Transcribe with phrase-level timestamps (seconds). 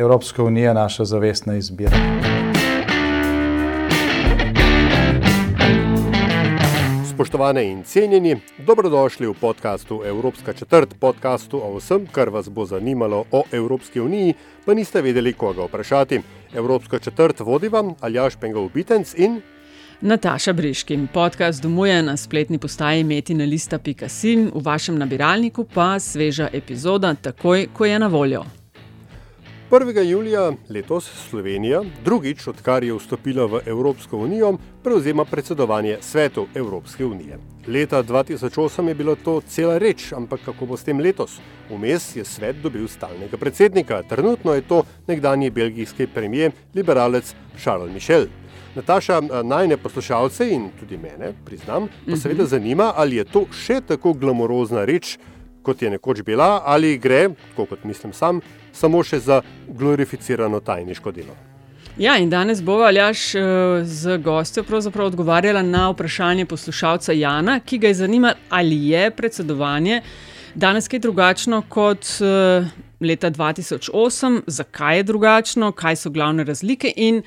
[0.00, 1.96] Evropska unija naša zavestna izbira.
[7.14, 8.36] Spoštovane in cenjeni,
[8.66, 14.34] dobrodošli v podkastu Evropska četrt, podkastu o vsem, kar vas bo zanimalo o Evropski uniji,
[14.66, 16.20] pa niste vedeli, koga vprašati.
[16.54, 19.40] Evropska četrt vodi vam Aljaš Pengov Bitenc in
[20.00, 20.98] Nataša Briški.
[21.12, 27.98] Podcast domuje na spletni postaji metina.si, v vašem nabiralniku pa sveža epizoda, takoj ko je
[27.98, 28.59] na voljo.
[29.70, 30.02] 1.
[30.02, 37.38] julija letos Slovenija, drugič odkar je vstopila v Evropsko unijo, prevzema predsedovanje svetu Evropske unije.
[37.68, 41.38] Leta 2008 je bilo to cela reč, ampak kako bo s tem letos?
[41.70, 48.26] Vmes je svet dobil stalnega predsednika, trenutno je to nekdanji belgijski premijer, liberalec Charles Michel.
[48.74, 54.12] Nataša, najne poslušalce in tudi mene, priznam, pa seveda zanima, ali je to še tako
[54.12, 55.18] glamorozna reč,
[55.62, 58.40] kot je nekoč bila, ali gre, kot mislim sam,
[58.72, 61.36] samo še za glorificirano tajniško delo.
[61.98, 63.32] Ja, in danes bo Aljaš
[63.84, 64.64] z gostjo
[65.04, 70.02] odgovarjala na vprašanje poslušalca Jana, ki ga je zanimalo, ali je predsedovanje
[70.54, 72.06] danes kaj drugačno kot
[73.00, 77.22] leta 2008, zakaj je drugačno, kaj so glavne razlike in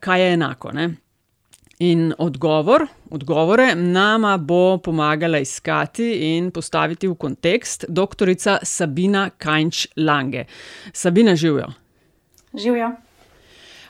[0.00, 0.72] kaj je enako.
[0.72, 0.94] Ne?
[1.78, 10.44] In odgovor, odgovore nama bo pomagala iskati in postaviti v kontekst doktorica Sabina Kajnč Lange.
[10.92, 11.72] Sabina, živijo.
[12.54, 12.92] Živijo.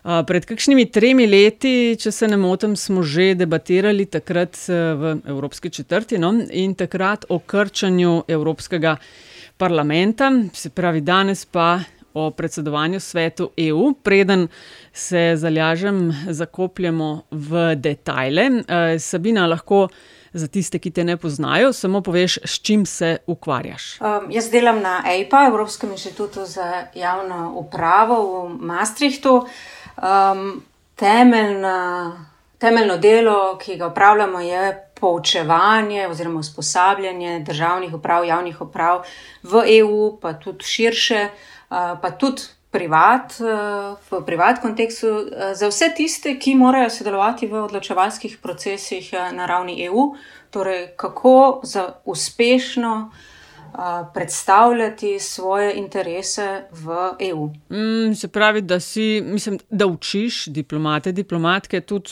[0.05, 6.19] Pred kakšnimi tremi leti, če se ne motim, smo že debatirali takrat v Evropski četrti
[6.19, 8.97] no, in takrat o krčanju Evropskega
[9.57, 11.79] parlamenta, se pravi danes pa
[12.15, 14.49] o predsedovanju svetu EU, preden
[14.93, 18.51] se zalažem, zakopljemo v detajle.
[18.99, 19.89] Sabina, lahko
[20.35, 24.01] za tiste, ki te ne poznajo, samo poveš, s čim se ukvarjaš.
[24.01, 29.47] Um, jaz delam na EIPA, Evropskem inštitutu za javno upravo v Maastrichtu.
[29.97, 30.63] Um,
[30.95, 31.79] temeljna,
[32.59, 39.03] temeljno delo, ki ga upravljamo, je poučevanje oziroma usposabljanje državnih uprav, javnih uprav
[39.43, 41.54] v EU, pa tudi širše, uh,
[42.03, 47.63] pa tudi privat, uh, v privat kontekstu, uh, za vse tiste, ki morajo sodelovati v
[47.63, 50.15] odločevalskih procesih na ravni EU,
[50.51, 53.11] torej kako za uspešno
[54.15, 57.47] predstavljati svoje interese v EU.
[57.71, 62.11] Mm, se pravi, da si, mislim, da učiš diplomate, diplomatke tudi.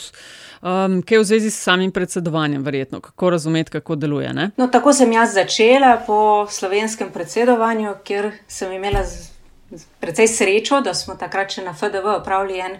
[0.61, 4.33] Um, kaj v zvezi s samim predsedovanjem, verjetno, kako razumeti, kako deluje?
[4.57, 9.03] No, tako sem jaz začela po slovenskem predsedovanju, kjer sem imela
[9.99, 12.79] precej srečo, da smo takrat še na FDV opravili en,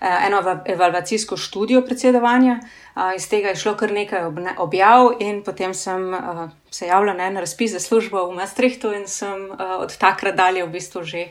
[0.00, 2.60] eno evalvacijsko študijo predsedovanja.
[3.16, 4.28] Iz tega je šlo kar nekaj
[4.58, 6.10] objav, in potem sem
[6.70, 10.70] se javila na en razpis za službo v Maastrichtu, in sem od takrat dalje v
[10.78, 11.30] bistvu že.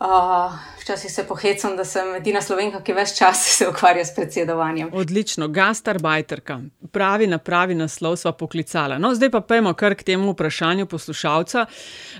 [0.00, 4.88] Uh, včasih se pohecam, da sem edina slovenka, ki več časa se ukvarja s predsedovanjem.
[4.96, 6.56] Odlično, gastarbajterka,
[6.88, 8.96] pravi na pravi naslov sva poklicala.
[8.98, 11.66] No, zdaj pa pojmo kar k temu vprašanju poslušalca.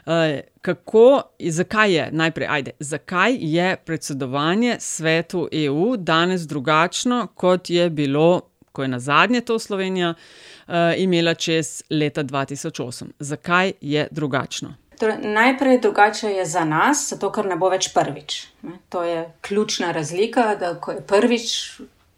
[0.04, 1.06] Uh, kako,
[1.40, 8.42] zakaj je, najprej, ajde, zakaj je predsedovanje svetu EU danes drugačno, kot je bilo,
[8.72, 13.16] ko je na zadnje to Slovenija uh, imela čez leta 2008?
[13.18, 14.76] Zakaj je drugačno?
[15.00, 18.34] Torej, najprej drugače je za nas, zato ker ne bo več prvič.
[18.68, 18.76] Ne?
[18.92, 21.54] To je ključna razlika, da ko je prvič,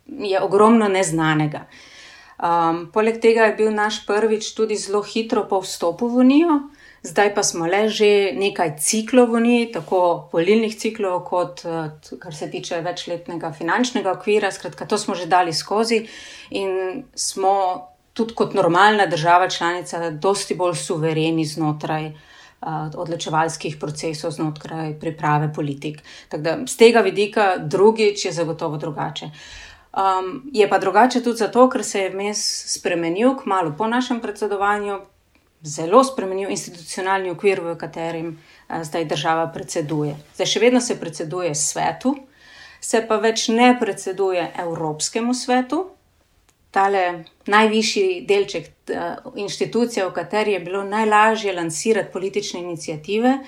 [0.06, 1.66] je ogromno neznanega.
[2.42, 6.56] Um, poleg tega je bil naš prvič tudi zelo hitro po vstopu v Unijo,
[7.06, 10.00] zdaj pa smo le že nekaj ciklov v Uniji, tako
[10.32, 11.62] volilnih ciklov, kot
[12.18, 14.51] kar se tiče večletnega finančnega okvira.
[14.51, 16.03] Skratka, to smo že dali skozi
[16.51, 17.54] in smo
[18.12, 22.10] tudi kot normalna država članica, dosti bolj suvereni znotraj
[22.97, 26.03] odločevalskih procesov znotraj priprave politik.
[26.28, 29.30] Tako da z tega vidika drugič je zagotovo drugače.
[29.92, 32.41] Um, je pa drugače tudi zato, ker se je vmes
[32.78, 35.00] spremenil, kmalo po našem predsedovanju,
[35.62, 40.16] zelo spremenil institucionalni okvir, v katerem uh, zdaj država predseduje.
[40.34, 42.14] Zdaj še vedno se predseduje svetu,
[42.80, 45.84] se pa več ne predseduje Evropskemu svetu,
[46.72, 48.72] tale najvišji delček
[49.37, 53.39] inštitucije, v kateri je bilo najlažje lansirati politične inicijative,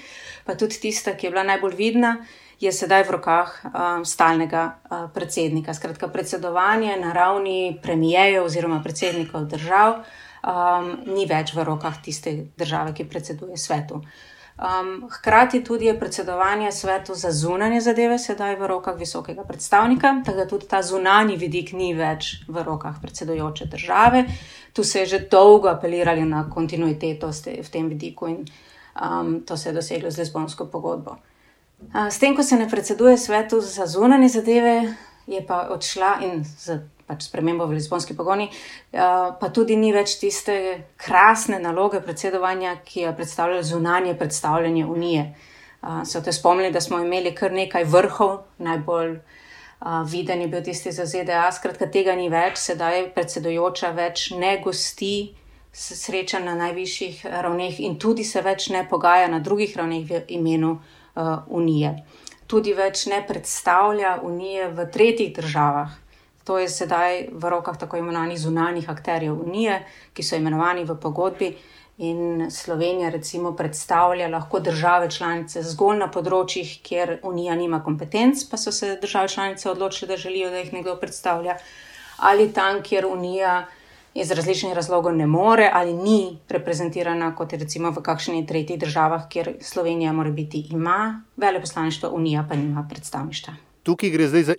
[0.44, 2.16] pa tudi tista, ki je bila najbolj vidna,
[2.60, 5.74] je sedaj v rokah um, stalnega uh, predsednika.
[5.74, 12.94] Skratka, predsedovanje na ravni premijejev oziroma predsednikov držav um, ni več v rokah tiste države,
[12.94, 14.00] ki predseduje svetu.
[14.54, 20.38] Um, hkrati tudi je predsedovanje svetu za zunanje zadeve sedaj v rokah visokega predstavnika, tako
[20.38, 24.24] da tudi ta zunani vidik ni več v rokah predsedujoče države.
[24.72, 27.30] Tu se je že dolgo apelirali na kontinuiteto
[27.62, 28.44] v tem vidiku in
[29.02, 31.18] um, to se je doseglo z Lizbonsko pogodbo.
[31.90, 34.94] Uh, s tem, ko se ne predseduje svetu za zunanje zadeve,
[35.26, 40.16] je pa odšla in z pač spremembo v Lizbonski pogoni, uh, pa tudi ni več
[40.20, 40.56] tiste
[41.00, 45.24] krasne naloge predsedovanja, ki jo predstavlja zunanje predstavljanje Unije.
[45.82, 50.64] Uh, se te spomnili, da smo imeli kar nekaj vrhov, najbolj uh, viden je bil
[50.64, 55.16] tisti za ZDA, skratka tega ni več, sedaj predsedujoča več ne gosti.
[55.74, 60.76] Sreča na najvišjih ravneh, in tudi se več ne pogaja na drugih ravneh v imenu
[60.78, 61.90] uh, Unije.
[62.46, 65.96] Tudi več ne predstavlja Unije v tretjih državah,
[66.44, 69.80] To je sedaj v rokah tako imenovanih zunanjih akterjev Unije,
[70.12, 71.54] ki so imenovani v pogodbi.
[71.98, 78.58] In Slovenija, recimo, predstavlja lahko države članice zgolj na področjih, kjer Unija nima kompetenc, pa
[78.58, 81.54] so se države članice odločile, da želijo, da jih nekdo predstavlja,
[82.18, 83.66] ali tam, kjer Unija
[84.14, 89.28] iz različnih razlogov ne more ali ni reprezentirana, kot je recimo v kakšnih tretjih državah,
[89.28, 93.54] kjer Slovenija mora biti ima veleposlaništvo, Unija pa nima predstavništva.
[93.84, 94.54] Tukaj gre zdaj za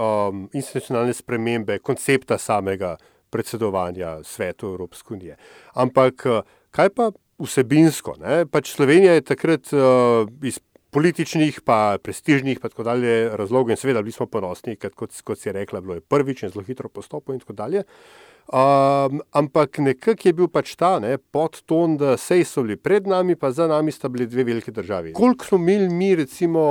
[0.00, 2.96] um, institucionalne spremembe koncepta samega
[3.30, 5.36] predsedovanja svetu Evropske unije.
[5.74, 6.40] Ampak uh,
[6.70, 8.16] kaj pa vsebinsko?
[8.50, 14.00] Pač Slovenija je takrat uh, iz političnih, pa prestižnih, pa tako dalje razlogov, in seveda
[14.02, 17.44] bili smo ponosni, kot, kot si rekla, bilo je prvič in zelo hitro postopal in
[17.44, 17.84] tako dalje.
[17.84, 23.06] Uh, Um, ampak nekako je bil pač ta ne, podton, da sej so bili pred
[23.06, 25.12] nami, pa za nami sta bili dve velike državi.
[25.12, 26.62] Koliko smo imeli mi, recimo,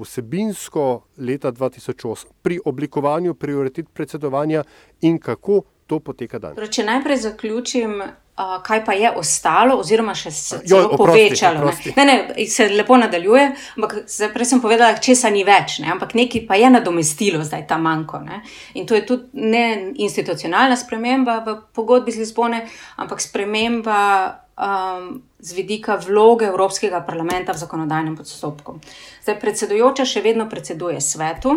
[0.00, 4.64] vsebinsko leta 2008 pri oblikovanju prioritet predsedovanja
[5.00, 6.56] in kako to poteka danes?
[6.56, 8.00] Torej, če najprej zaključim,
[8.38, 11.72] uh, kaj pa je ostalo, oziroma še se je povečalo.
[11.96, 12.04] Ne?
[12.04, 12.04] ne,
[12.36, 13.46] ne, se lepo nadaljuje,
[13.76, 13.94] ampak
[14.34, 15.90] prej sem povedala, česa ni več, ne?
[15.94, 18.22] ampak nekaj pa je nadomestilo zdaj ta manjko.
[18.24, 18.42] Ne?
[18.78, 24.02] In to je tudi ne institucionalna sprememba v pogodbi z Lizbone, ampak sprememba.
[24.58, 28.80] Um, z vidika vloge Evropskega parlamenta v zakonodajnem postopku.
[29.22, 31.52] Zdaj, predsedujoča še vedno predseduje svetu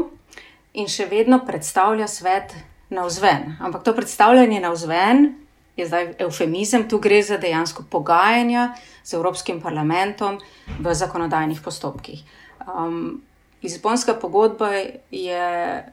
[0.77, 2.53] in še vedno predstavlja svet
[2.93, 3.57] na vzven.
[3.57, 5.40] Ampak to predstavljanje na vzven
[5.75, 8.73] je zdaj eufemizem, tu gre za dejansko pogajanja
[9.03, 10.39] z Evropskim parlamentom
[10.79, 12.23] v zakonodajnih postopkih.
[12.67, 13.21] Um,
[13.63, 14.69] Lizbonska pogodba
[15.11, 15.83] je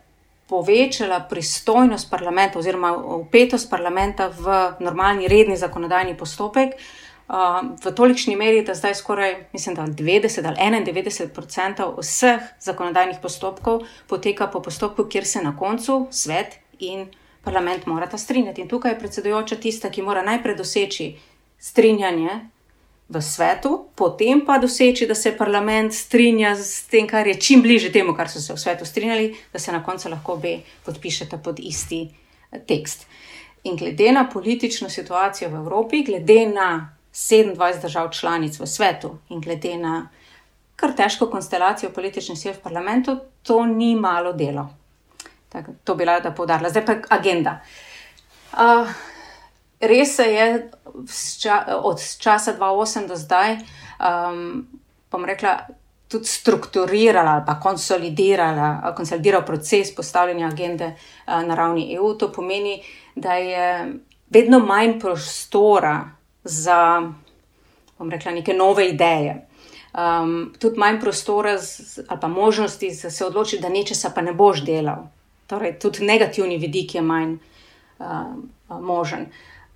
[0.49, 6.73] povečala pristojnost parlamenta oziroma upetost parlamenta v normalni redni zakonodajni postopek.
[7.29, 13.19] Uh, v tolikšni meri, da zdaj skoraj, mislim, da 90 ali 91 odstotkov vseh zakonodajnih
[13.23, 17.11] postopkov poteka po postopku, kjer se na koncu svet in
[17.45, 18.61] parlament morata strinjati.
[18.61, 21.17] In tukaj je predsedujoča tista, ki mora najprej doseči
[21.59, 22.41] strinjanje
[23.09, 27.93] v svetu, potem pa doseči, da se parlament strinja s tem, kar je čim bliže
[27.93, 31.61] temu, kar so se v svetu strinjali, da se na koncu lahko obe podpišete pod
[31.61, 32.09] isti
[32.67, 33.07] tekst.
[33.65, 39.41] In glede na politično situacijo v Evropi, glede na 27 držav članic v svetu in
[39.41, 40.09] glede na
[40.77, 44.69] kar težko konstelacijo političnih sil v parlamentu, to ni malo delo.
[45.49, 46.71] Tak, to bi rada poudarila.
[46.71, 47.61] Zdaj pa agenda.
[48.53, 48.89] Uh,
[49.81, 50.71] res se je
[51.41, 53.57] ča, od časa 2008 do zdaj,
[54.01, 54.67] um,
[55.11, 55.59] bom rekla,
[56.09, 62.15] tudi strukturirala ali pa konsolidirala, konsolidiral proces postavljanja agende uh, na ravni EU.
[62.15, 62.83] To pomeni,
[63.15, 63.93] da je
[64.31, 66.11] vedno manj prostora
[66.45, 67.13] za,
[67.99, 69.45] bom rekla, neke nove ideje.
[69.99, 74.33] Um, tudi manj prostora z, ali pa možnosti, da se odloči, da nečesa pa ne
[74.33, 75.09] boš delal.
[75.49, 77.39] Torej, tudi negativni vidik je manj
[77.99, 78.07] uh,
[78.81, 79.27] možen.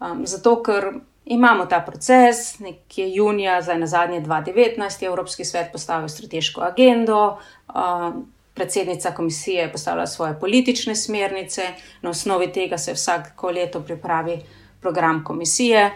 [0.00, 0.90] Um, zato, ker
[1.24, 7.38] imamo ta proces, nekje junija, zdaj na zadnje 2019, je Evropski svet postavil strateško agendo,
[7.68, 8.14] uh,
[8.54, 11.62] predsednica komisije je postavila svoje politične smernice,
[12.02, 14.40] na osnovi tega se vsako leto pripravi
[14.80, 15.90] program komisije,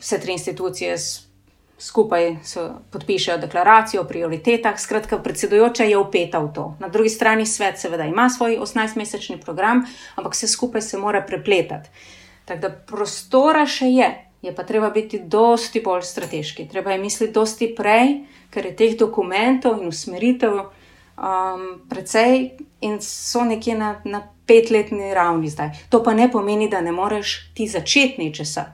[0.00, 0.96] vse tri institucije
[1.84, 2.36] skupaj
[2.90, 4.80] podpišejo deklaracijo o prioritetah.
[4.80, 6.64] Skratka, predsedujoča je upeta v to.
[6.80, 9.84] Na drugi strani svet seveda ima svoj 18-mesečni program,
[10.16, 11.90] ampak vse skupaj se mora prepletati.
[12.44, 14.08] Tako da prostora še je,
[14.42, 16.68] je pa treba biti dosti bolj strateški.
[16.68, 18.16] Treba je misliti dosti prej,
[18.50, 22.50] ker je teh dokumentov in usmeritev um, precej
[22.80, 25.84] in so nekje na, na petletni ravni zdaj.
[25.88, 28.72] To pa ne pomeni, da ne moreš ti začeti nečesa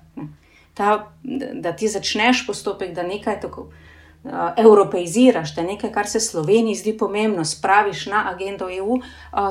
[0.80, 1.12] ta,
[1.54, 6.94] da ti začneš postopek, da nekaj tako uh, evropeiziraš, da nekaj, kar se Sloveniji zdi
[6.98, 9.02] pomembno, spraviš na agendo EU, uh,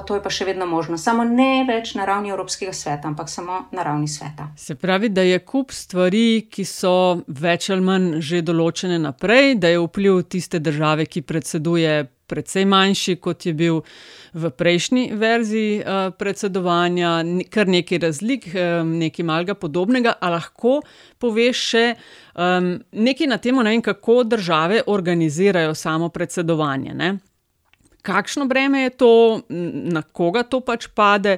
[0.07, 0.98] to je pa še vedno možno.
[0.98, 4.50] Samo ne več na ravni Evropskega sveta, ampak samo na ravni sveta.
[4.57, 9.69] Se pravi, da je kup stvari, ki so več ali manj že določene naprej, da
[9.69, 13.83] je vpliv tiste države, ki predseduje precej manjši, kot je bil
[14.33, 20.15] v prejšnji verziji uh, predsedovanja, kar nekaj razlik, um, nekaj malega podobnega.
[20.21, 20.79] A lahko
[21.19, 21.86] poveš še
[22.36, 26.93] um, nekaj na temo, ne vem, kako države organizirajo samo predsedovanje?
[26.93, 27.17] Ne?
[28.01, 29.13] Kakšno breme je to,
[29.93, 31.38] na koga to pač pade?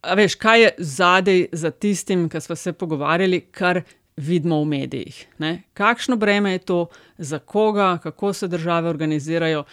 [0.00, 3.82] A veš, kaj je zadej za tistim, ki smo se pogovarjali, kar
[4.16, 5.26] vidimo v medijih?
[5.38, 5.62] Ne?
[5.76, 6.80] Kakšno breme je to,
[7.18, 9.64] za koga, kako se države organizirajo?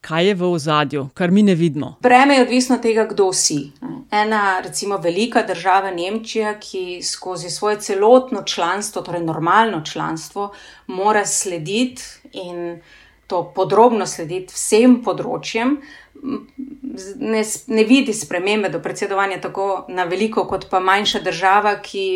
[0.00, 1.96] Kaj je v ozadju, kar mi ne vidimo.
[2.00, 3.72] Breme je odvisno od tega, kdo si.
[4.10, 10.52] Ena, recimo, velika država Nemčija, ki skozi svoje celotno članstvo, torej normalno članstvo,
[10.86, 12.02] mora slediti
[12.32, 12.80] in
[13.26, 15.76] to podrobno slediti vsem področjem.
[17.16, 22.06] Ne, ne vidi spremembe do predsedovanja tako na veliko, kot pa manjša država, ki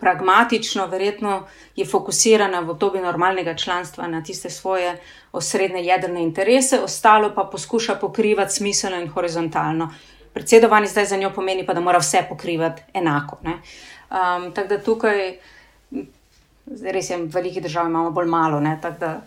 [0.00, 4.96] pragmatično, verjetno je fokusirana v obdobju normalnega članstva na tiste svoje
[5.32, 9.90] osrednje jedrne interese, ostalo pa poskuša pokrivati smiselno in horizontalno.
[10.32, 13.38] Predsedovanje zdaj za njo pomeni pa, da mora vse pokrivati enako.
[13.44, 15.36] Um, tako da tukaj,
[16.82, 18.78] res je, v velikih državah imamo bolj malo, ne?
[18.82, 19.20] tako da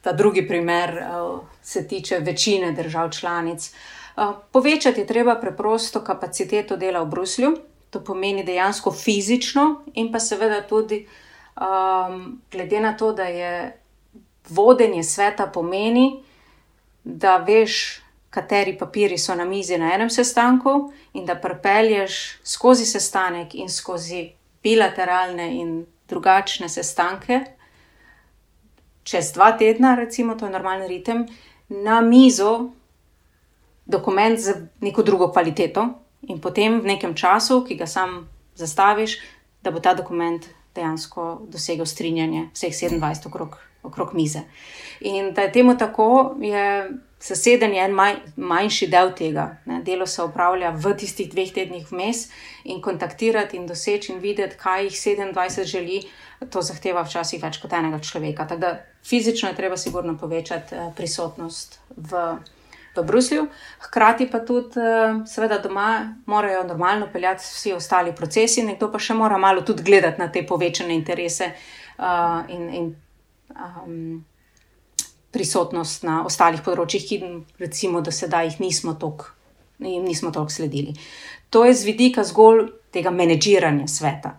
[0.00, 3.74] ta drugi primer uh, se tiče večine držav članic.
[4.16, 7.56] Uh, povečati je treba preprosto kapaciteto dela v Bruslju,
[7.94, 11.04] to pomeni dejansko fizično, in pa seveda tudi
[11.54, 13.52] um, glede na to, da je
[14.48, 16.22] vodenje sveta pomeni,
[17.04, 18.00] da veš,
[18.34, 24.32] kateri papiri so na mizi na enem sestanku, in da prepelješ skozi sestanek in skozi
[24.62, 27.40] bilateralne in drugačne sestanke.
[29.04, 31.26] Čez dva tedna, recimo, to je normalen ritem,
[31.68, 32.70] na mizo
[33.86, 35.88] dokument z neko drugo kvaliteto,
[36.28, 39.18] in potem v nekem času, ki ga sam zastaviš,
[39.62, 44.42] da bo ta dokument dejansko dosegel strinjanje vseh 27 okrog, okrog mize.
[45.00, 46.90] In da je temu tako, je
[47.24, 49.46] zasedanje en maj, manjši del tega.
[49.66, 49.80] Ne.
[49.82, 52.28] Delo se upravlja v tistih dveh tednih vmes
[52.64, 54.98] in kontaktirati in doseči in videti, kaj jih
[55.32, 56.02] 27 želi.
[56.50, 58.44] To zahteva včasih več kot enega človeka.
[58.48, 58.72] Tako da
[59.06, 62.24] fizično je treba, sigurno, povečati eh, prisotnost v
[63.02, 63.46] v Bruslju,
[63.86, 69.14] hkrati pa tudi, eh, seveda, doma morajo normalno peljati vsi ostali procesi, nekdo pa še
[69.14, 71.50] mora malo tudi gledati na te povečane interese
[71.98, 72.94] uh, in, in
[73.50, 74.24] um,
[75.30, 77.20] prisotnost na ostalih področjih, ki
[77.58, 80.94] recimo do sedaj jih nismo toliko sledili.
[81.50, 84.36] To je z vidika zgolj tega menedžiranja sveta.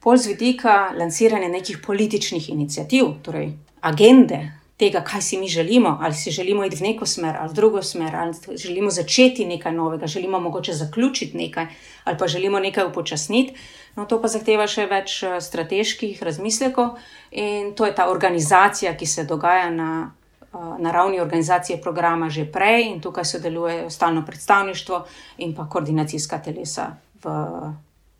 [0.00, 4.40] Pol z vidika lansiranja nekih političnih inicijativ, torej agende,
[4.76, 7.82] tega, kaj si mi želimo, ali si želimo iti v neko smer ali v drugo
[7.82, 11.66] smer, ali želimo začeti nekaj novega, želimo mogoče zaključiti nekaj,
[12.04, 13.54] ali pa želimo nekaj upočasniti.
[13.96, 16.98] No, to pa zahteva še več eh, strateških razmislekov
[17.30, 20.10] in to je ta organizacija, ki se dogaja na,
[20.42, 25.06] eh, na ravni organizacije programa že prej in tukaj sodeluje stalno predstavništvo
[25.38, 26.90] in pa koordinacijska telesa
[27.24, 27.32] v,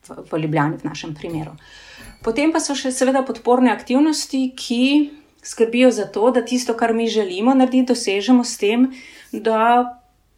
[0.09, 1.53] v, v Ljubljani, v našem primeru.
[2.25, 4.83] Potem pa so še seveda podporne aktivnosti, ki
[5.47, 8.91] skrbijo za to, da tisto, kar mi želimo narediti, dosežemo s tem,
[9.33, 9.85] da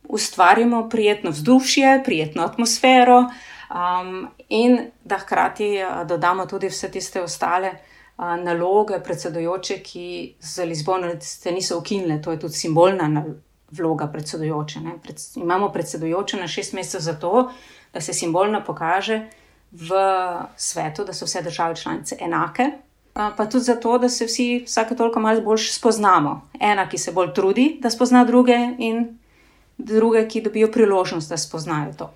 [0.08, 7.70] ustvarimo prijetno vzdušje, prijetno atmosfero um, in da hkrati uh, dodamo tudi vse tiste ostale
[7.70, 13.24] uh, naloge predsedujoče, ki za Lizbono se niso ukinile, to je tudi simbolna
[13.70, 14.80] vloga predsedujoče.
[15.02, 17.50] Pred, imamo predsedujoče na šest mesecev zato,
[17.92, 19.22] da se simbolno pokaže
[19.72, 19.88] v
[20.56, 22.70] svetu, da so vse države članice enake
[23.36, 26.50] pa tudi zato, da se vsi vsake toliko malo bolj spoznamo.
[26.60, 29.18] Ena, ki se bolj trudi, da spozna druge, in
[29.78, 32.10] druge, ki dobijo priložnost, da spoznajo to.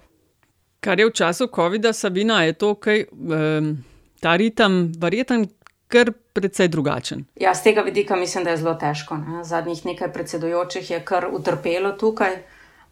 [0.80, 3.76] Kar je v času COVID-a, Sabina, je to, kaj um,
[4.20, 5.46] ta ritem, verjeten,
[5.88, 7.24] kar precej drugačen.
[7.40, 9.16] Ja, z tega vidika mislim, da je zelo težko.
[9.16, 9.44] Ne?
[9.44, 12.38] Zadnjih nekaj predsedujočih je kar utrpelo tukaj.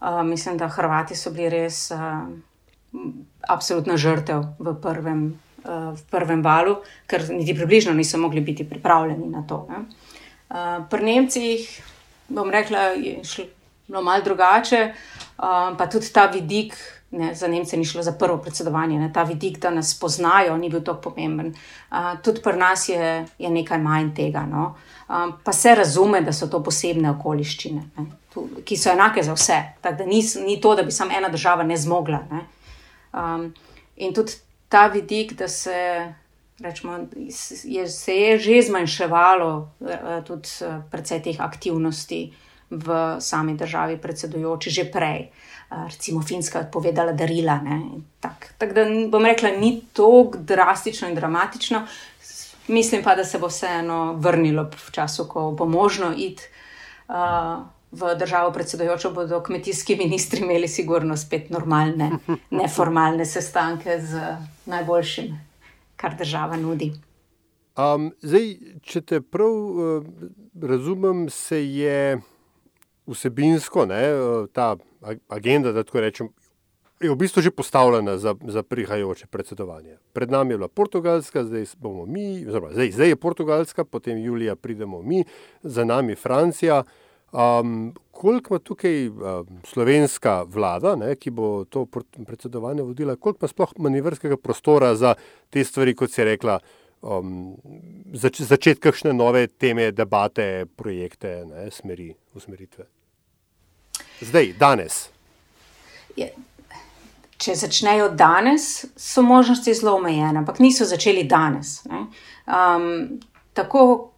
[0.01, 1.99] Uh, mislim, da Hrvati so bili res uh,
[3.49, 5.25] absolutna žrtev v prvem
[5.65, 6.77] v prvem valu,
[7.07, 9.67] ker niti približno niso mogli biti pripravljeni na to.
[9.67, 11.83] Uh, pri Nemcih,
[12.29, 14.93] bom rekla, je šlo malo drugače,
[15.39, 16.75] uh, pa tudi ta vidik.
[17.11, 20.69] Ne, za Nemce ni šlo za prvo predsedovanje, ne, ta vidik, da nas poznajo, ni
[20.71, 21.49] bil tako pomemben.
[21.91, 24.45] Uh, tudi pri nas je, je nekaj manj tega.
[24.47, 24.75] No.
[25.09, 29.35] Uh, pa se razume, da so to posebne okoliščine, ne, tu, ki so enake za
[29.35, 29.59] vse.
[29.83, 32.23] Tako da ni, ni to, da bi samo ena država ne zmogla.
[32.31, 32.45] Ne.
[33.13, 33.51] Um,
[33.97, 34.39] in tudi
[34.71, 36.07] ta vidik, da se
[36.63, 36.99] rečemo,
[37.65, 39.71] je, se je že zmanjševalo
[40.27, 40.49] tudi
[40.91, 42.33] precej teh aktivnosti
[42.71, 42.87] v
[43.19, 45.31] sami državi predsedujoči že prej.
[45.71, 47.59] Recimo Finska je odpovedala darila.
[48.21, 51.87] Tako tak, da bom rekla, ni tako drastično in dramatično,
[52.69, 56.43] mislim pa, da se bo vseeno vrnilo v času, ko bo možno iti
[57.09, 62.11] uh, v državo predsedujočo, bodo kmetijski ministri imeli sigurno spet normalne,
[62.51, 64.37] neformalne sestanke z
[64.71, 65.35] najboljšim,
[65.97, 66.93] kar država nudi.
[67.79, 70.07] Um, zdaj, če te prav uh,
[70.63, 72.21] razumem, se je
[73.11, 74.03] vsebinsko ne,
[74.53, 74.77] ta
[75.29, 76.29] agenda, da tako rečem,
[77.01, 79.97] je v bistvu že postavljena za, za prihajajoče predsedovanje.
[80.13, 84.57] Pred nami je bila Portugalska, zdaj bomo mi, oziroma zdaj, zdaj je Portugalska, potem julija
[84.57, 85.25] pridemo mi,
[85.63, 86.85] za nami Francija.
[87.33, 91.87] Um, koliko ima tukaj um, slovenska vlada, ne, ki bo to
[92.27, 95.15] predsedovanje vodila, koliko ima sploh manevrskega prostora za
[95.51, 96.59] te stvari, kot si rekla,
[97.03, 97.55] um,
[98.13, 102.85] zač začeti kakšne nove teme, debate, projekte, ne, smeri, usmeritve?
[104.21, 105.01] Zdaj, danes.
[106.17, 106.29] Je,
[107.41, 111.79] če začnejo danes, so možnosti zelo omejene, ampak niso začeli danes.
[111.89, 113.21] Um,
[113.55, 114.11] tako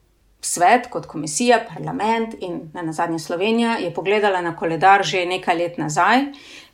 [0.43, 5.79] svet, kot komisija, parlament in na zadnje Slovenija je pogledala na koledar že nekaj let
[5.79, 6.19] nazaj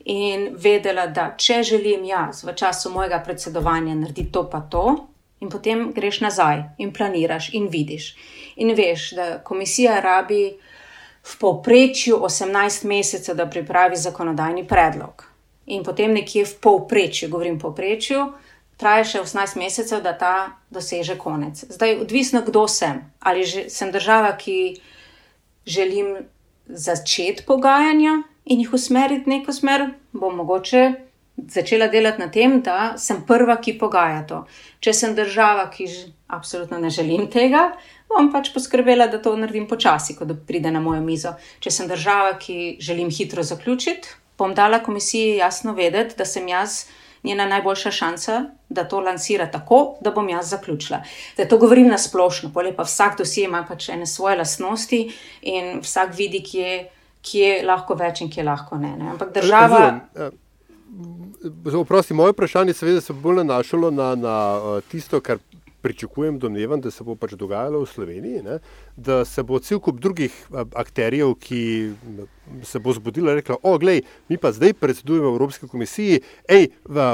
[0.05, 4.97] in vedela, da če želim jaz v času mojega predsedovanja narediti to, pa to.
[5.41, 8.17] In potem greš nazaj in planiraš, in vidiš.
[8.57, 10.57] In veš, da komisija rabi
[11.23, 15.29] v povprečju 18 mesecev, da pripravi zakonodajni predlog
[15.69, 18.25] in potem nekje v povprečju, govorim povprečju,
[18.79, 20.35] traja še 18 mesecev, da ta
[20.71, 21.65] doseže konec.
[21.69, 23.03] Zdaj, odvisno, kdo sem.
[23.21, 24.79] Ali sem država, ki
[25.69, 26.15] želim
[26.69, 31.09] začeti pogajanja in jih usmeriti v neko smer, bom mogoče
[31.39, 34.41] začela delati na tem, da sem prva, ki pogaja to.
[34.83, 35.87] Če sem država, ki
[36.35, 37.71] absolutno ne želim tega.
[38.09, 41.35] Bom pač poskrbela, da to naredim počasi, ko pride na mojo mizo.
[41.63, 46.87] Če sem država, ki želim hitro zaključiti, bom dala komisiji jasno vedeti, da sem jaz
[47.25, 51.03] njena najboljša šansa, da to lansira tako, da bom jaz zaključila.
[51.37, 56.15] Da to govorim na splošno, pa vsak dosje ima pač ene svoje lastnosti in vsak
[56.17, 56.89] vidi, kje,
[57.23, 58.97] kje lahko več in kje lahko ne.
[58.97, 59.11] ne.
[59.11, 60.01] Ampak država.
[61.81, 64.35] Oprosti, moje vprašanje se bo bolj nanašalo na, na
[64.91, 65.39] tisto, kar
[65.83, 68.59] pričakujem, domnevam, da se bo pač dogajalo v Sloveniji, ne?
[68.97, 70.35] da se bo cel kup drugih
[70.75, 71.61] akterjev, ki
[72.67, 76.69] se bo zbudila, rekla: O, glej, mi pa zdaj predsedujemo Evropski komisiji, hej,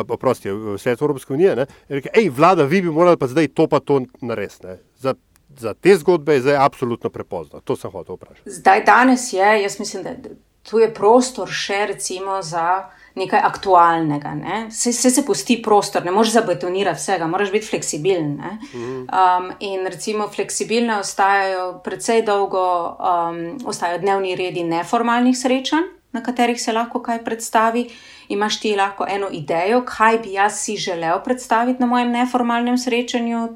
[0.09, 4.79] oprosti, Svet Evropske unije, hej, vlada, vi bi morali pa zdaj to pa to narediti.
[4.99, 5.15] Za,
[5.59, 7.61] za te zgodbe je zdaj absolutno prepozno.
[7.61, 8.51] To sem hotel vprašati.
[8.51, 10.17] Zdaj, danes je, jaz mislim, da
[10.63, 14.35] tu je prostor še recimo za nekaj aktualnega.
[14.35, 14.71] Ne?
[14.71, 18.41] Se, se, se pusti prostor, ne moreš zabetonirati vsega, moraš biti fleksibilen.
[18.75, 22.65] Um, in recimo, fleksibilne ostajajo precej dolgo,
[22.99, 27.89] um, ostajajo dnevni redi neformalnih srečanj, na katerih se lahko kaj predstavi.
[28.29, 33.49] Imaš ti lahko eno idejo, kaj bi jaz si želel predstaviti na mojem neformalnem srečanju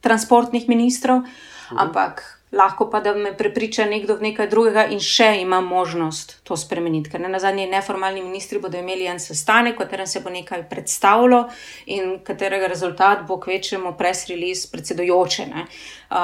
[0.00, 1.78] transportnih ministrov, mhm.
[1.78, 6.56] ampak lahko pa da me prepriča nekdo v nekaj drugega in še ima možnost to
[6.56, 7.10] spremeniti.
[7.10, 10.64] Ker ne na zadnje neformalni ministri bodo imeli en sestanek, v katerem se bo nekaj
[10.70, 11.44] predstavilo
[11.86, 15.46] in katerega rezultat bo kvečemo press release predsedojoče.
[16.10, 16.16] Uh,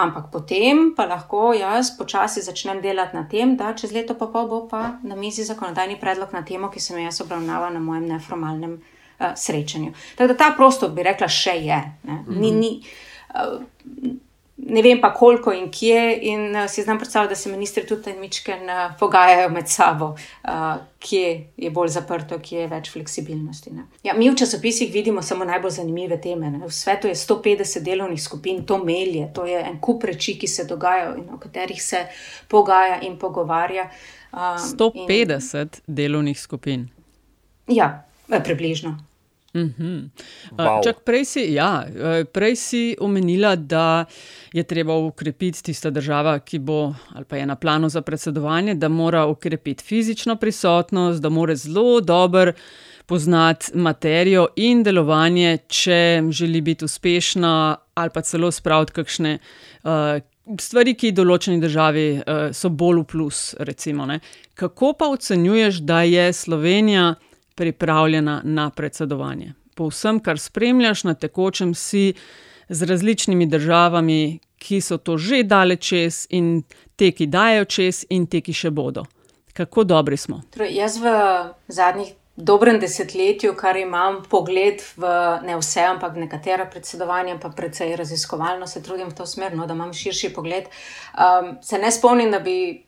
[0.00, 4.48] ampak potem pa lahko jaz počasi začnem delati na tem, da čez leto pa pol
[4.48, 8.80] bo pa na mizi zakonodajni predlog na temo, ki sem jaz obravnavala na mojem neformalnem
[8.80, 9.92] uh, srečanju.
[10.16, 11.80] Tako da ta prostor bi rekla še je.
[12.32, 12.78] Ni, ni,
[13.36, 13.60] uh,
[14.56, 16.18] ne vem pa koliko in kje.
[16.22, 20.04] In uh, si znam predstavljati, da se ministri tudi in mičken uh, pogajajo med sabo,
[20.04, 20.50] uh,
[20.98, 23.70] kje je bolj zaprto, kje je več fleksibilnosti.
[24.02, 26.50] Ja, mi v časopisih vidimo samo najbolj zanimive teme.
[26.50, 26.66] Ne?
[26.66, 30.64] V svetu je 150 delovnih skupin, to melje, to je en kup reči, ki se
[30.64, 32.06] dogajajo in o katerih se
[32.48, 33.90] pogaja in pogovarja.
[34.32, 35.68] Um, 150 in...
[35.86, 36.88] delovnih skupin.
[37.68, 38.98] Ja, približno.
[39.54, 40.08] Mm -hmm.
[40.58, 40.84] wow.
[40.84, 41.86] Čak, prej, si, ja,
[42.32, 44.04] prej si omenila, da
[44.52, 48.88] je treba ukrepiti tista država, ki bo ali pa je na planu za predsedovanje, da
[48.88, 52.52] mora ukrepiti fizično prisotnost, da mora zelo dobro
[53.06, 59.38] poznati materijo in delovanje, če želi biti uspešna ali pa celo spraviti kakšne.
[59.82, 59.90] Uh,
[60.60, 64.04] Stvari, ki določeni državi uh, so bolj v plus, recimo.
[64.06, 64.18] Ne.
[64.54, 67.14] Kako pa ocenjuješ, da je Slovenija
[67.54, 69.54] pripravljena na predsedovanje.
[69.74, 72.14] Po vsem, kar spremljaš na tekočem, si
[72.68, 76.62] z različnimi državami, ki so to že dale čez, in
[76.96, 79.04] te, ki dajo čez, in te, ki še bodo.
[79.54, 80.40] Kako dobri smo?
[80.54, 81.10] Torej, jaz v
[81.68, 85.10] zadnjih dobrem desetletju, kar imam pogled v
[85.46, 89.74] ne vse, ampak nekatera predsedovanja, pa predvsej raziskovalno se trudim v to smer, no, da
[89.74, 90.66] imam širši pogled.
[91.14, 92.82] Um, se ne spomnim, da bi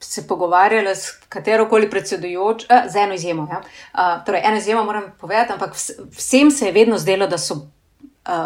[0.00, 3.48] se pogovarjala s katero koli predsedujočo, uh, z eno izjemo.
[3.50, 3.60] Ja?
[3.60, 5.74] Uh, torej, eno izjemo moram povedati, ampak
[6.16, 7.54] vsem se je vedno zdelo, da so.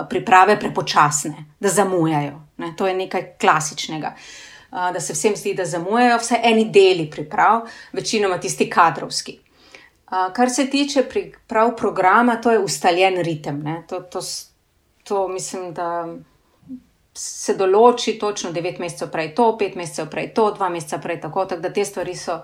[0.09, 2.39] Priprave prepočasne, da zamujajo.
[2.57, 4.15] Ne, to je nekaj klasičnega.
[4.15, 9.39] Uh, da se vsem zdi, da zamujajo, vsaj eni deli priprav, večinoma tisti kadrovski.
[10.33, 13.65] Kar se tiče priprav programa, to je ustaljen ritem.
[13.89, 14.21] To, to,
[15.05, 16.07] to mislim, da
[17.15, 21.45] se določi točno 9 mesecev prej to, 5 mesecev prej to, 2 meseca prej tako,
[21.47, 22.41] tako da te stvari so,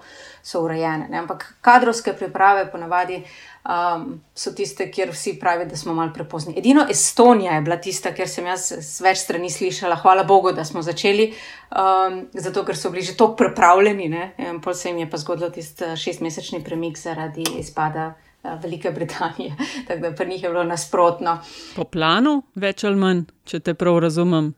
[0.47, 1.09] so urejene.
[1.11, 1.19] Ne?
[1.19, 4.05] Ampak kadrovske priprave ponavadi um,
[4.35, 6.55] so tiste, kjer vsi pravijo, da smo malo prepozni.
[6.59, 10.65] Edino Estonija je bila tista, kjer sem jaz z več strani slišala, hvala Bogu, da
[10.65, 11.33] smo začeli,
[11.75, 14.31] um, zato ker so bili že tako pripravljeni.
[14.63, 18.13] Pol se jim je pa zgodilo tisti šestmesečni premik zaradi izpada.
[18.43, 19.57] Velike Britanije,
[19.89, 21.39] tako da pri njih je bilo nasprotno.
[21.77, 24.55] Po planu, več ali manj, če te prav razumem.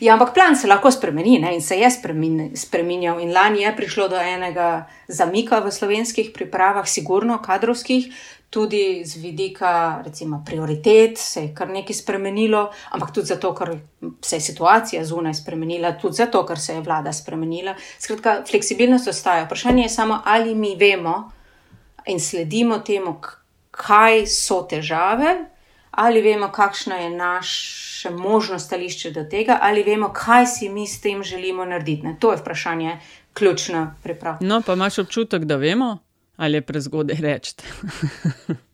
[0.00, 1.54] Ja, ampak plan se lahko spremeni ne?
[1.54, 3.20] in se je spremenil.
[3.20, 8.08] In lani je prišlo do enega zamika v slovenskih pripravah, sigurno kadrovskih,
[8.50, 13.76] tudi z vidika recimo, prioritet, se je kar nekaj spremenilo, ampak tudi zato, ker
[14.22, 17.76] se je situacija zunaj spremenila, tudi zato, ker se je vlada spremenila.
[17.98, 19.44] Skratka, fleksibilnost ostaja.
[19.44, 21.30] Vprašanje je samo, ali mi vemo
[22.06, 23.20] in sledimo temu,
[23.70, 25.36] kaj so težave,
[25.90, 31.00] ali vemo, kakšna je naša možnost stališče do tega, ali vemo, kaj si mi s
[31.00, 32.06] tem želimo narediti.
[32.06, 32.16] Ne?
[32.20, 32.98] To je vprašanje,
[33.32, 34.36] ključno priprav.
[34.40, 35.98] No, pa imaš občutek, da vemo,
[36.36, 37.54] ali je prezgodaj reči.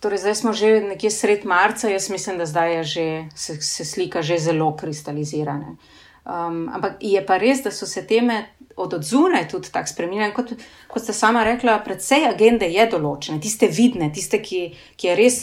[0.00, 3.84] torej, zdaj smo že nekje sred marca, jaz mislim, da zdaj je že, se, se
[3.84, 5.76] slika že zelo kristalizirana.
[6.24, 8.46] Um, ampak je pa res, da so se teme
[8.82, 10.30] od odzunaj tudi tako spremenile.
[10.34, 10.54] Kot,
[10.88, 14.64] kot ste sama rekla, predvsej agende je določene, tiste vidne, tiste, ki,
[14.96, 15.38] ki je res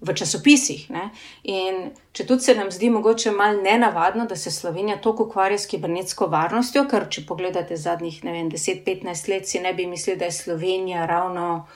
[0.00, 0.86] v časopisih.
[0.90, 1.10] Ne?
[1.52, 5.68] In če tudi se nam zdi mogoče malo nenavadno, da se Slovenija tako ukvarja s
[5.68, 11.04] kibernetsko varnostjo, ker če pogledate zadnjih 10-15 let, si ne bi mislili, da je Slovenija
[11.06, 11.66] ravno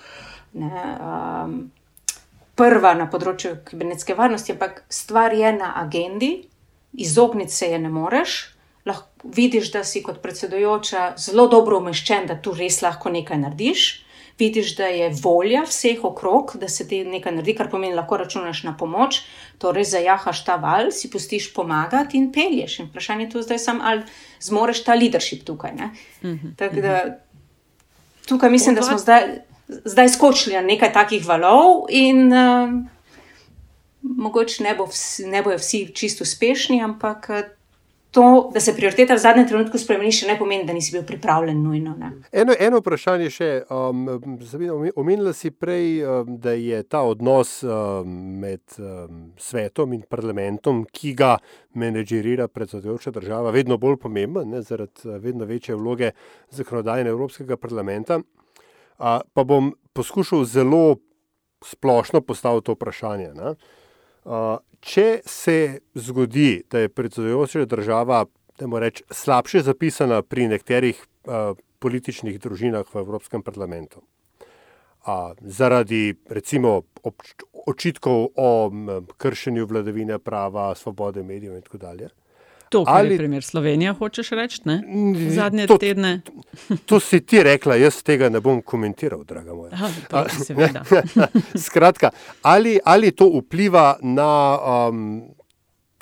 [0.55, 1.59] ne, um,
[2.57, 6.33] prva na področju kibernetske varnosti, ampak stvar je na agendi,
[6.95, 8.54] izogniti se je ne moreš.
[8.85, 14.05] Lahko vidiš, da si kot predsedujoča zelo dobro umeščen, da tu res lahko nekaj narediš
[14.39, 18.63] vidiš, da je volja vseh okrog, da se ti nekaj naredi, kar pomeni, lahko računaš
[18.65, 19.21] na pomoč,
[19.59, 22.79] torej zajahaš ta val, si pustiš pomagati in pelješ.
[22.79, 24.03] In vprašanje je tu zdaj, sam, ali
[24.41, 25.73] zmoreš ta leadership tukaj.
[25.73, 25.91] Mm
[26.23, 26.57] -hmm.
[26.57, 27.19] Tako da
[28.29, 29.23] tukaj mislim, da smo zdaj,
[29.69, 32.33] zdaj skočili na nekaj takih valov in.
[32.33, 32.85] Uh,
[34.17, 37.31] Mogoče ne, bo vsi, ne bojo vsi čisto uspešni, ampak
[38.15, 41.59] to, da se prioriteta v zadnjem trenutku spremeni, še ne pomeni, da nisi bil pripravljen
[41.59, 41.97] nujno.
[42.31, 43.49] Eno, eno vprašanje še.
[43.75, 44.05] Um,
[44.95, 51.17] omenila si prej, um, da je ta odnos um, med um, svetom in parlamentom, ki
[51.19, 51.35] ga
[51.75, 56.15] menedžerira predsedujoča država, vedno bolj pomemben, ne, zaradi uh, vedno večje vloge
[56.55, 58.23] zakonodajne Evropskega parlamenta.
[58.23, 61.01] Uh, pa bom poskušal zelo
[61.67, 63.35] splošno postaviti to vprašanje.
[63.35, 63.57] Ne.
[64.25, 68.25] Uh, če se zgodi, da je predsedujoča država
[68.81, 74.01] reč, slabše zapisana pri nekaterih uh, političnih družinah v Evropskem parlamentu,
[75.05, 76.83] uh, zaradi recimo
[77.67, 82.09] očitkov o um, kršenju vladavine prava, svobode medijev in tako dalje.
[82.75, 84.83] To, kar Ali, je primer Slovenija, hočeš reči, ne?
[85.31, 86.21] Zadnje to, tedne.
[86.27, 86.33] To,
[86.91, 89.71] to si ti rekla, jaz tega ne bom komentiral, draga moja.
[89.79, 90.83] Aha, seveda.
[91.67, 92.11] Skratka,
[92.43, 95.05] ali, ali to vpliva na um,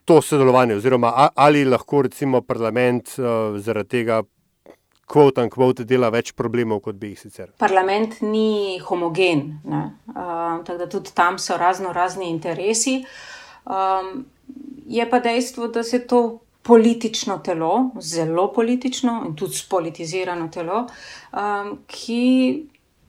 [0.08, 4.22] to sodelovanje, oziroma ali lahko recimo parlament uh, zaradi tega.
[5.12, 7.50] Kvot in kvot dela več problemov, kot bi jih sicer.
[7.60, 9.90] Parlament ni homogen, uh,
[10.64, 13.02] tako da tudi tam so razno razni interesi.
[13.68, 14.22] Um,
[14.86, 16.22] je pa dejstvo, da se to
[16.62, 20.86] politično telo, zelo politično in tudi spolitizirano telo,
[21.32, 22.66] um, ki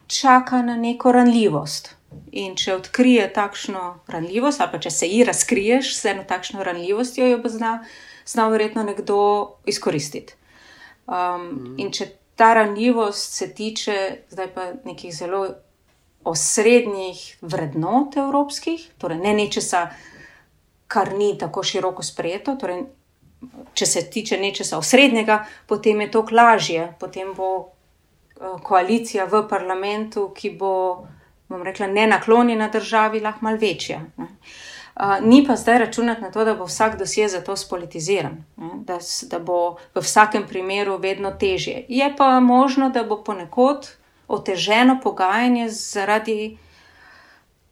[0.07, 1.95] čaka na neko ranljivost.
[2.31, 7.27] In če odkrije takšno ranljivost, ali pa če se ji razkriješ z eno takšno ranljivostjo,
[7.27, 7.79] jo bo znal
[8.25, 9.17] zna verjetno nekdo
[9.65, 10.33] izkoristiti.
[11.07, 11.75] Um, mm.
[11.81, 13.95] In če ta ranljivost se tiče
[14.29, 15.47] zdaj pa nekih zelo
[16.23, 19.87] osrednjih vrednot evropskih, torej ne nečesa,
[20.87, 22.85] kar ni tako široko sprejeto, torej
[23.73, 26.93] če se tiče nečesa osrednjega, potem je to lažje.
[26.99, 30.75] Potem bo eh, koalicija v parlamentu, ki bo,
[31.49, 34.01] bom rekla, ne naklonjena državi, lahko mal večja.
[34.17, 34.29] Ne.
[34.93, 38.43] Uh, ni pa zdaj računati na to, da bo vsak dosje za to spolitiziran,
[38.85, 41.85] da, da bo v vsakem primeru vedno težje.
[41.89, 43.89] Je pa možno, da bo ponekod
[44.27, 46.57] oteženo pogajanje zaradi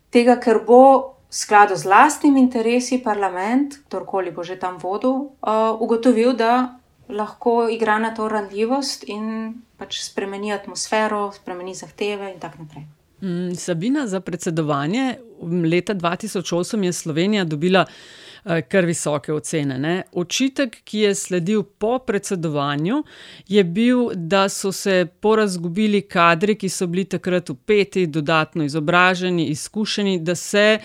[0.10, 6.34] tega, ker bo skladu z lastnimi interesi parlament, kdorkoli bo že tam vodil, uh, ugotovil,
[6.36, 6.78] da
[7.10, 12.84] lahko igra na to randljivost in pač spremeni atmosfero, spremeni zahteve in tako naprej.
[13.22, 15.18] Mm, Sabina, za predsedovanje
[15.64, 19.78] leta 2008 je Slovenija dobila Eh, kar visoke ocene.
[19.80, 20.04] Ne.
[20.12, 23.04] Očitek, ki je sledil po predsedovanju,
[23.48, 30.20] je bil, da so se porazgubili kadri, ki so bili takrat upeti, dodatno izobraženi, izkušeni,
[30.20, 30.80] da se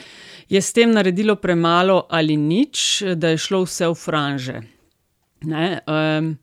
[0.48, 4.60] je s tem naredilo premalo ali nič, da je šlo vse v franže.
[5.46, 6.36] Ne, um,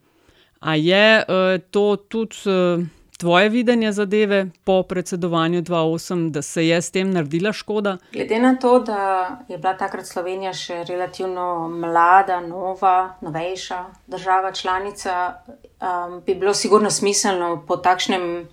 [0.59, 2.35] a je uh, to tudi.
[2.45, 2.85] Uh,
[3.17, 7.97] tvoje videnje zadeve po predsedovanju 2.8, da se je s tem naredila škoda?
[8.11, 15.33] Glede na to, da je bila takrat Slovenija še relativno mlada, nova, novejša država članica,
[15.47, 18.47] um, bi bilo sigurno smiselno po takšnem.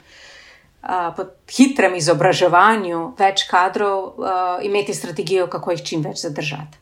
[0.81, 4.31] Uh, po hitrem izobraževanju več kadrov uh,
[4.65, 6.79] imeti strategijo, kako jih čim več zadržati.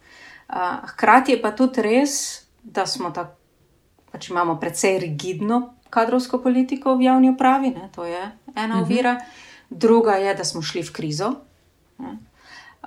[0.48, 2.12] Uh, hkrati je pa tudi res,
[2.62, 3.34] da smo tako,
[4.12, 8.82] pač imamo precej rigidno kadrovsko politiko v javni upravi, ne, to je ena mhm.
[8.82, 9.24] ovira, uh -huh.
[9.70, 11.34] druga je, da smo šli v krizo.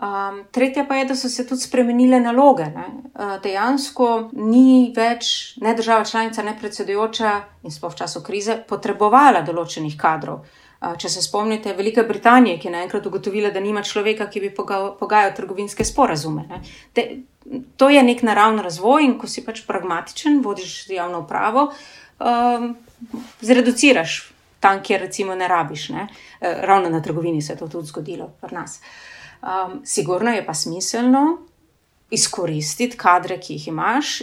[0.02, 2.64] Um, tretja pa je, da so se tudi spremenile naloge.
[2.64, 2.86] Ne.
[3.14, 7.34] Uh, dejansko ni več ne država članica, ne predsedujoča
[7.64, 10.40] in sploh v času krize potrebovala določenih kadrov.
[10.82, 14.50] Uh, če se spomnite Velike Britanije, ki je naenkrat ugotovila, da nima človeka, ki bi
[14.56, 16.48] pogajal trgovinske sporazume.
[16.98, 17.06] Te,
[17.78, 21.70] to je nek naravni razvoj in ko si pač pragmatičen, vodiš javno upravo.
[22.18, 22.74] Um,
[23.42, 25.90] zreduciraš tam, kjer recimo ne rabiš.
[25.90, 26.08] Ne?
[26.42, 28.82] E, ravno na trgovini se je to tudi zgodilo pri nas.
[29.42, 31.38] Um, sigurno je pa smiselno
[32.12, 34.22] izkoristiti kadre, ki jih imaš,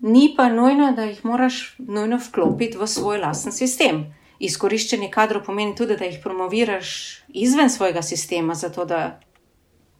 [0.00, 4.04] ni pa nujno, da jih moraš nujno vklopiti v svoj lasten sistem.
[4.38, 6.90] Izkoriščanje kadrov pomeni tudi, da jih promoviraš
[7.28, 9.20] izven svojega sistema, zato da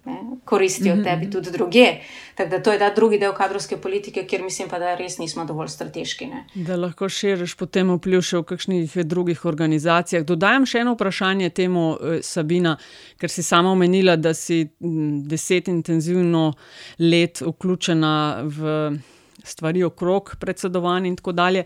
[0.09, 1.05] ne, koristijo mm -hmm.
[1.05, 1.87] tebi tudi druge.
[2.35, 5.45] Tako da to je ta drugi del kadrovske politike, kjer mislim pa, da res nismo
[5.45, 6.27] dovolj strateški.
[6.27, 6.45] Ne.
[6.55, 10.25] Da lahko širiš potem vpliv še v kakšnih drugih organizacijah.
[10.25, 12.77] Dodajam še eno vprašanje temu, eh, Sabina,
[13.19, 14.69] ker si sama omenila, da si
[15.29, 16.53] deset intenzivno
[16.99, 18.99] let vključena v
[19.45, 21.65] stvari okrog predsedovanja in tako dalje.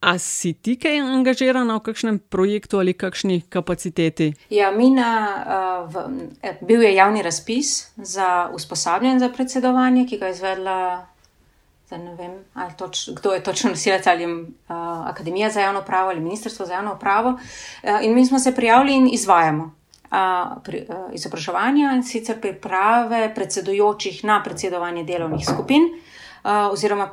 [0.00, 4.32] A si ti kaj angažirana v kakšnem projektu ali kakšni kapaciteti?
[4.48, 5.96] Ja, Mina, uh, v,
[6.40, 11.06] eh, bil je javni razpis za usposabljanje za predsedovanje, ki ga je izvedla.
[11.90, 12.38] Ne vem,
[12.78, 14.48] toč, kdo je točno nosilec ali uh,
[15.10, 17.30] Akademija za javno pravo ali Ministrstvo za javno pravo.
[17.30, 23.34] Uh, in mi smo se prijavili in izvajamo uh, pri, uh, izobraževanja in sicer priprave
[23.34, 25.82] predsedujočih na predsedovanje delovnih skupin.
[25.82, 26.09] Uh,
[26.44, 27.10] oziroma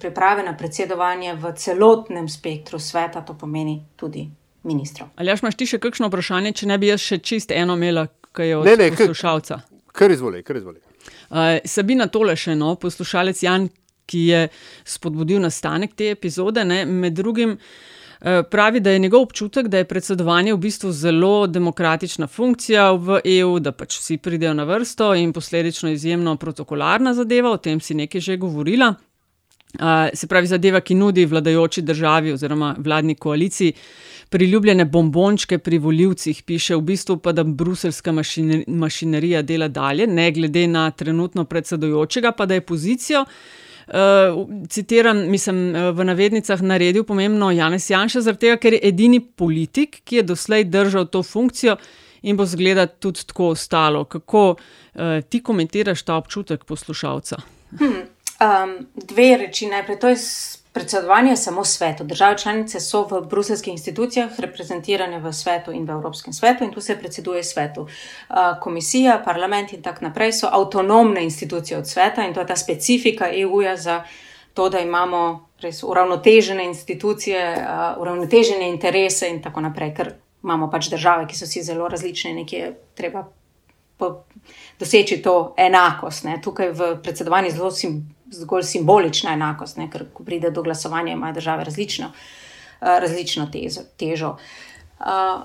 [0.00, 4.28] priprave na predsedovanje v celotnem spektru sveta, to pomeni tudi
[4.62, 5.08] ministrov.
[5.16, 8.48] Ali imaš ti še kakšno vprašanje, če ne bi jaz še čist eno imela, kaj
[8.48, 9.60] je od ne, ne, poslušalca?
[9.94, 10.80] Kar izvoli, kar izvoli.
[11.30, 13.68] Uh, Sabina tole še eno, poslušalec Jan,
[14.06, 14.40] ki je
[14.84, 17.56] spodbudil nastanek te epizode, ne, med drugim.
[17.56, 18.03] Eh,
[18.50, 23.58] pravi, da je njegov občutek, da je predsedovanje v bistvu zelo demokratična funkcija v EU,
[23.60, 28.20] da pač vsi pridejo na vrsto in posledično izjemno protokolarna zadeva, o tem si nekaj
[28.20, 28.94] že govorila.
[29.74, 33.72] Eh, se pravi, zadeva, ki nudi vladajoči državi oziroma vladni koaliciji
[34.28, 38.12] priljubljene bombončke pri voljivcih, piše v bistvu pa, da bruselska
[38.66, 43.24] mašinerija dela dalje, ne glede na trenutno predsedujočega, pa da je pozicijo.
[43.86, 49.20] Uh, citiram, mislim, uh, v navednicah naredil pomembno Janes Janša, zaradi tega, ker je edini
[49.20, 51.76] politik, ki je doslej držal to funkcijo
[52.24, 54.04] in bo zgleda tudi tako ostalo.
[54.04, 57.36] Kako uh, ti komentiraš ta občutek poslušalca?
[57.78, 58.06] Hmm,
[58.40, 60.00] um, dve reči najprej.
[60.00, 60.16] To je
[60.74, 62.04] predsedovanje samo svetu.
[62.04, 66.80] Države članice so v bruselskih institucijah reprezentirane v svetu in v Evropskem svetu in tu
[66.80, 67.86] se predseduje svetu.
[68.60, 73.30] Komisija, parlament in tako naprej so avtonomne institucije od sveta in to je ta specifika
[73.32, 74.02] EU-ja za
[74.54, 77.66] to, da imamo res uravnotežene institucije,
[77.98, 82.74] uravnotežene interese in tako naprej, ker imamo pač države, ki so si zelo različne, nekje
[82.94, 83.24] treba.
[84.78, 86.24] Doseči to enakost.
[86.24, 86.40] Ne.
[86.42, 89.88] Tukaj v predsedovanju zelo sim, zgolj simbolična enakost, ne?
[89.90, 94.36] ker ko pride do glasovanja, imajo države različno, uh, različno tezo, težo.
[95.00, 95.42] Uh,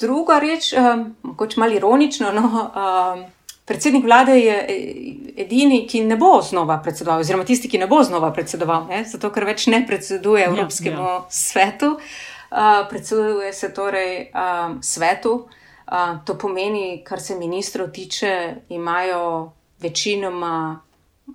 [0.00, 2.70] druga reč, um, mogoče malo ironično, no,
[3.64, 4.56] predsednik vlade je
[5.36, 9.04] edini, ki ne bo znova predsedoval, oziroma tisti, ki ne bo znova predsedoval, ne?
[9.08, 11.26] zato ker več ne predseduje Evropskemu ja, ja.
[11.30, 15.34] svetu, uh, predseduje se torej um, svetu.
[15.84, 20.80] Uh, to pomeni, kar se ministrov tiče, imajo večinoma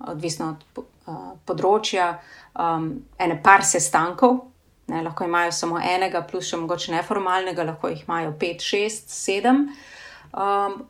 [0.06, 2.12] odvisno od uh, področja,
[2.54, 4.50] um, ene par sestankov
[4.90, 9.68] Ne, lahko imajo samo enega, plus še mogoče neformalnega, lahko jih imajo pet, šest, sedem.
[10.34, 10.80] Um,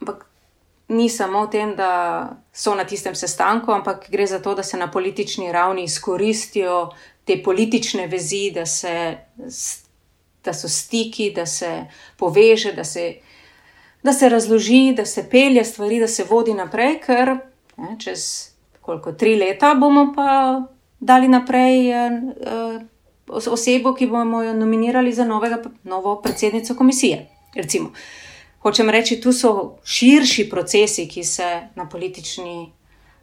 [0.00, 0.24] ampak
[0.90, 1.90] ni samo v tem, da
[2.50, 6.88] so na tistem sestanku, ampak gre za to, da se na politični ravni izkoristijo
[7.24, 8.96] te politične vezi, da, se,
[10.42, 11.70] da so stiki, da se
[12.18, 13.04] poveže, da se,
[14.02, 17.36] da se razloži, da se pelje stvari, da se vodi naprej, ker
[17.80, 20.62] ne, čez koliko tri leta bomo pa
[21.00, 21.90] dali naprej.
[21.90, 22.80] Uh,
[23.30, 27.26] osebo, ki bomo jo nominirali za novega, novo predsednico komisije.
[27.54, 27.92] Recimo.
[28.60, 32.72] Hočem reči, tu so širši procesi, ki se na politični,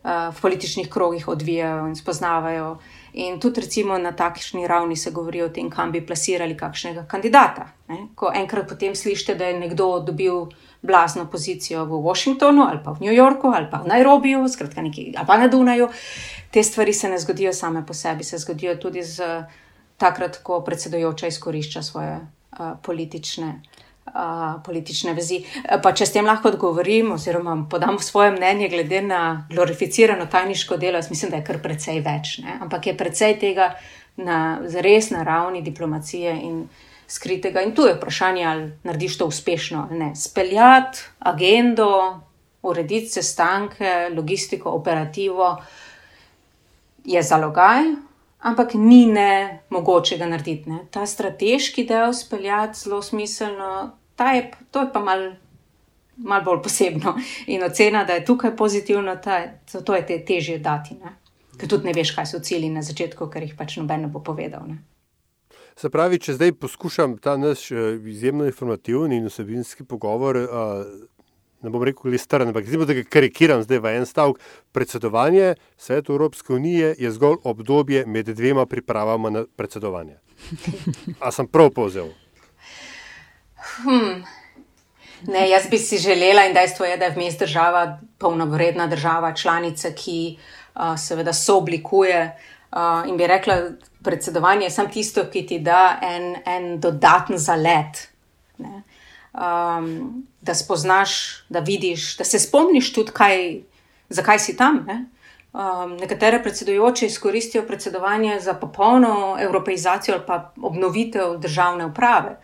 [0.03, 2.77] uh, v političnih krogih odvijajo in spoznavajo.
[3.13, 7.67] In tudi, recimo, na takšni ravni se govori o tem, kam bi plasirali kakšnega kandidata.
[7.87, 8.07] Ne?
[8.15, 10.47] Ko enkrat potem slišite, da je nekdo dobil
[10.81, 15.13] blazno pozicijo v Washingtonu ali pa v New Yorku ali pa v Nairobiju, skratka, nekje,
[15.17, 15.89] ali pa na Dunaju,
[16.51, 19.43] te stvari se ne zgodijo same po sebi, se zgodijo tudi z
[19.97, 23.61] takrat, ko predsedujoča izkorišča svoje uh, politične,
[24.05, 25.41] uh, politične vezi.
[25.83, 31.01] Pa če s tem lahko odgovorim, oziroma podam svoje mnenje glede na glorificirano tajniško delo,
[31.09, 32.37] mislim, da je kar precej več.
[32.45, 32.59] Ne?
[32.61, 33.73] Ampak je precej tega
[34.17, 36.67] na res na ravni diplomacije in
[37.07, 37.61] skritega.
[37.61, 40.15] In tu je vprašanje, ali narediš to uspešno ali ne.
[40.15, 42.19] Speljati agendo,
[42.61, 45.57] urediti sestanke, logistiko, operativo.
[47.05, 47.83] Je zalogaj,
[48.39, 50.69] ampak ni ne mogoče ga narediti.
[50.69, 50.79] Ne.
[50.91, 55.31] Ta strateški del speljati zelo smiselno, je, to je pa mal,
[56.17, 57.15] mal bolj posebno.
[57.47, 60.95] In ocena, da je tukaj pozitivno, ta, zato je te težje dati.
[61.03, 61.15] Ne.
[61.57, 64.19] Ker tudi ne veš, kaj so cilji na začetku, ker jih pač noben ne bo
[64.19, 64.67] povedal.
[64.67, 64.96] Ne.
[65.77, 70.37] Se pravi, če zdaj poskušam ta naš eh, izjemno informativni in osebinski pogovor.
[70.37, 70.87] Uh,
[71.61, 74.39] ne bom rekel, ali stran, ampak zdaj, da ga karikiram zdaj v en stavek.
[74.73, 80.17] Predsedovanje Svetu Evropske unije je zgolj obdobje med dvema pripravama na predsedovanje.
[81.21, 82.09] A sem prav povzel?
[83.83, 84.25] Hmm.
[85.29, 89.93] Ne, jaz bi si želela in dejstvo je, da je vmes država, polnovredna država, članica,
[89.93, 92.56] ki uh, seveda sooblikuje uh,
[93.07, 93.55] in bi rekla,
[94.03, 98.07] predsedovanje je samo tisto, ki ti da en, en dodaten zalet.
[98.57, 98.83] Ne
[99.37, 103.61] um, da spoznaš, da vidiš, da se spomniš tudi, kaj,
[104.09, 104.83] zakaj si tam.
[104.87, 105.05] Ne?
[105.53, 112.39] Um, nekatere predsedujoče izkoristijo predsedovanje za popolno evropeizacijo ali pa obnovitev državne uprave.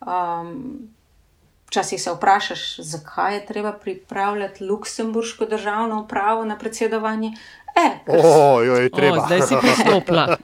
[0.00, 0.88] Um,
[1.68, 7.32] Včasih se vprašaš, zakaj je treba pripravljati luksemburško državno upravo na predsedovanje.
[7.78, 9.22] E, oh, jo je treba.
[9.22, 10.36] O, zdaj si pristopila.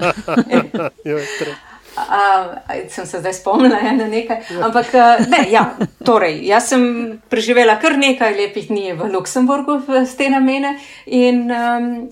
[1.11, 1.57] jo je treba.
[1.95, 4.37] Uh, sem se zdaj spomnila na nekaj.
[4.63, 6.83] Ampak, uh, ne, ja, torej, jaz sem
[7.31, 10.75] preživela kar nekaj lepih dni v Luksemburgu z te namene
[11.07, 12.09] in um,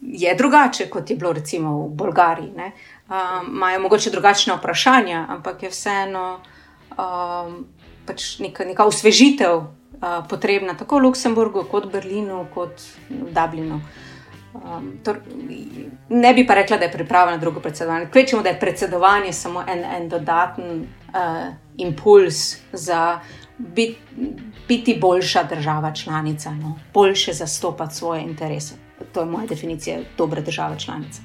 [0.00, 2.52] je drugače, kot je bilo recimo v Bolgariji.
[3.48, 6.26] Imajo um, mogoče drugačne vprašanja, ampak je vseeno
[6.98, 7.64] um,
[8.04, 13.80] pač neka, neka usvežitev uh, potrebna tako v Luksemburgu, kot v Berlinu, kot v Dublinu.
[14.54, 15.18] Um, tor,
[16.08, 18.06] ne bi pa rekla, da je priprava na drugo predsedovanje.
[18.12, 23.20] Kvečemo, da je predsedovanje samo en, en dodaten uh, impuls za
[23.58, 23.96] bit,
[24.68, 26.78] biti boljša država članica, no?
[26.94, 28.74] boljše zastopati svoje interese.
[29.12, 31.20] To je moja definicija dobre države članice.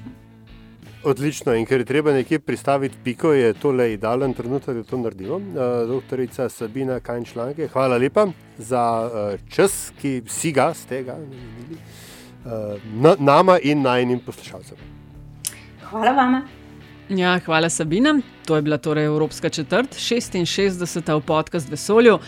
[1.04, 4.98] Odlično, in ker je treba nekje pristaviti piko, je to le idealen trenutek, da to
[4.98, 5.36] naredimo.
[5.36, 8.26] Uh, doktorica Sabina Kajnčlanke, hvala lepa
[8.58, 11.78] za uh, čas, ki si ga z tega namenili.
[12.46, 14.76] Eh, nama in najnim poslušalcem.
[15.90, 16.42] Hvala vam.
[17.08, 18.20] Ja, hvala Sabina.
[18.46, 21.18] To je bila torej Evropska četrt, 66.
[21.18, 22.18] v podkastu Vesolju.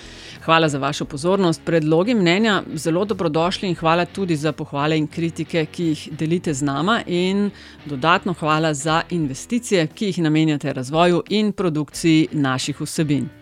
[0.44, 5.66] Hvala za vašo pozornost, predlogi, mnenja, zelo dobrodošli in hvala tudi za pohvale in kritike,
[5.66, 7.00] ki jih delite z nama.
[7.06, 7.50] In
[7.84, 13.41] dodatno hvala za investicije, ki jih namenjate razvoju in produkciji naših vsebin.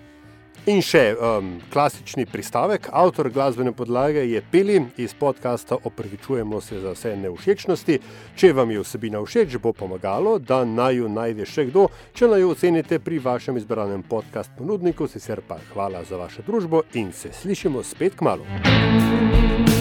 [0.68, 6.92] In še um, klasični pristavek, avtor glasbene podlage je Peli iz podcasta Opravičujemo se za
[6.92, 7.98] vse neušečnosti.
[8.36, 12.44] Če vam je vsebina všeč, bo pomagalo, da naj jo najde še kdo, če naj
[12.44, 15.08] jo ocenite pri vašem izbranem podcast ponudniku.
[15.08, 19.79] Sicer pa hvala za vašo družbo in se slišimo spet k malu.